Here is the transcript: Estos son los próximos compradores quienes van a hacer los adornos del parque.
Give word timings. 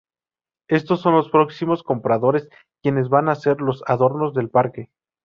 Estos 0.67 0.99
son 1.01 1.13
los 1.13 1.29
próximos 1.29 1.83
compradores 1.83 2.49
quienes 2.81 3.07
van 3.09 3.29
a 3.29 3.33
hacer 3.33 3.61
los 3.61 3.83
adornos 3.85 4.33
del 4.33 4.49
parque. 4.49 4.89